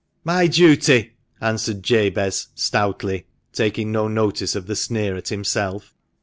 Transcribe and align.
"My 0.23 0.47
duty!" 0.47 1.13
answered 1.39 1.83
Jabez, 1.83 2.47
stoutly, 2.55 3.27
taking 3.53 3.91
no 3.91 4.07
notice 4.07 4.55
of 4.55 4.65
the 4.65 4.75
sneer 4.75 5.15
at 5.15 5.27
himself. 5.27 5.93